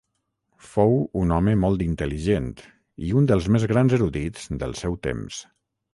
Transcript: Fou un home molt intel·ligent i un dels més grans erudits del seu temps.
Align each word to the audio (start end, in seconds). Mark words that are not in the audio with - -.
Fou 0.67 0.95
un 1.23 1.33
home 1.35 1.53
molt 1.65 1.83
intel·ligent 1.87 2.49
i 3.09 3.13
un 3.21 3.31
dels 3.33 3.51
més 3.57 3.67
grans 3.73 3.97
erudits 3.99 4.53
del 4.65 4.75
seu 4.81 4.97
temps. 5.09 5.39